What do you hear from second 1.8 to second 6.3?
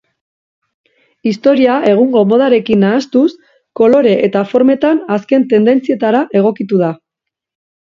egungo modarekin nahastuz, kolore eta formetan azken tendentzietara